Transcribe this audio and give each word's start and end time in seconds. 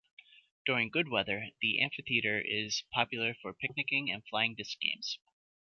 During 0.65 0.89
good 0.89 1.09
weather, 1.09 1.51
the 1.61 1.79
amphitheater 1.79 2.41
is 2.43 2.83
popular 2.91 3.35
for 3.39 3.53
picnicking 3.53 4.09
and 4.09 4.23
flying 4.27 4.55
disc 4.55 4.79
games. 4.79 5.19